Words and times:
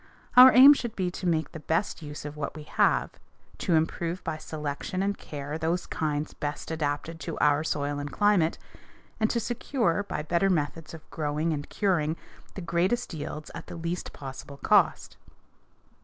Our 0.35 0.51
aim 0.51 0.73
should 0.73 0.95
be 0.95 1.11
to 1.11 1.27
make 1.27 1.51
the 1.51 1.59
best 1.59 2.01
use 2.01 2.25
of 2.25 2.35
what 2.35 2.55
we 2.55 2.63
have, 2.63 3.11
to 3.59 3.75
improve 3.75 4.23
by 4.23 4.37
selection 4.37 5.03
and 5.03 5.15
care 5.15 5.59
those 5.59 5.85
kinds 5.85 6.33
best 6.33 6.71
adapted 6.71 7.19
to 7.19 7.37
our 7.37 7.63
soil 7.63 7.99
and 7.99 8.11
climate, 8.11 8.57
and 9.19 9.29
to 9.29 9.39
secure, 9.39 10.01
by 10.01 10.23
better 10.23 10.49
methods 10.49 10.95
of 10.95 11.07
growing 11.11 11.53
and 11.53 11.69
curing, 11.69 12.15
the 12.55 12.61
greatest 12.61 13.13
yields 13.13 13.51
at 13.53 13.67
the 13.67 13.75
least 13.75 14.11
possible 14.11 14.57
cost. 14.57 15.17